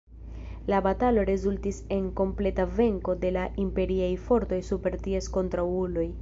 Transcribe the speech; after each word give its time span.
La 0.73 0.79
batalo 0.85 1.23
rezultis 1.29 1.81
en 1.97 2.07
kompleta 2.21 2.65
venko 2.79 3.15
de 3.27 3.31
la 3.37 3.45
Imperiaj 3.67 4.11
fortoj 4.25 4.61
super 4.71 4.99
ties 5.07 5.31
kontraŭuloj. 5.39 6.09